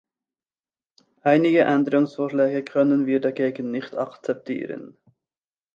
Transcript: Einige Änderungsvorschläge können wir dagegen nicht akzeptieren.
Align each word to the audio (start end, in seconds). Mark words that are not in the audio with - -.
Einige 1.21 1.59
Änderungsvorschläge 1.59 2.63
können 2.63 3.05
wir 3.05 3.21
dagegen 3.21 3.69
nicht 3.69 3.95
akzeptieren. 3.95 4.97